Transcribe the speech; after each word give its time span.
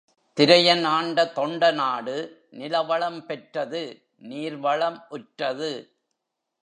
திரையன் 0.37 0.83
ஆண்ட 0.85 1.25
தொண்டை 1.25 1.71
நாடு 1.71 2.15
நிலவளம் 2.51 3.25
பெற்றது 3.25 3.81
நீர் 4.17 4.57
வளம் 4.57 5.05
உற்றது. 5.09 5.71